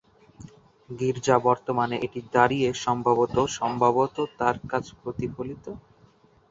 [0.89, 5.65] গির্জা বর্তমানে এটি দাঁড়িয়ে সম্ভবত সম্ভবত তার কাজ প্রতিফলিত।